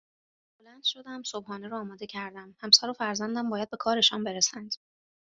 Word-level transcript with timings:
بلند 0.59 0.83
شدم 0.83 1.23
صبحانه 1.25 1.67
را 1.67 1.79
آماده 1.79 2.07
کردم 2.07 2.55
همسر 2.59 2.89
و 2.89 2.93
فرزندم 2.93 3.49
باید 3.49 3.69
به 3.69 3.77
کارشان 3.77 4.23
برسند 4.23 4.75